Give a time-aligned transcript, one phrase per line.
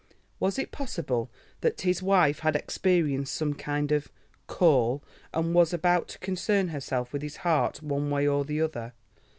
[0.39, 1.29] Was it possible
[1.59, 4.11] that his wife had experienced some kind of
[4.47, 8.93] "call," and was about to concern herself with his heart one way or the other?